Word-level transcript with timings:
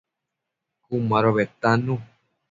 Cun 0.85 1.03
mado 1.11 1.31
bedtannu 1.37 1.95